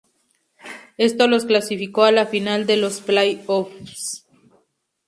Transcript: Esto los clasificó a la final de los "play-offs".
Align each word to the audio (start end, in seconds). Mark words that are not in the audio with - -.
Esto 0.97 1.27
los 1.27 1.45
clasificó 1.45 2.05
a 2.05 2.11
la 2.11 2.25
final 2.25 2.65
de 2.65 2.75
los 2.75 3.01
"play-offs". 3.01 4.25